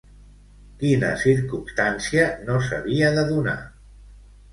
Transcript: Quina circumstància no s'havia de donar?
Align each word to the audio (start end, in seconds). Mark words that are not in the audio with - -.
Quina 0.83 1.09
circumstància 1.23 2.23
no 2.47 2.55
s'havia 2.69 3.13
de 3.19 3.27
donar? 3.29 3.55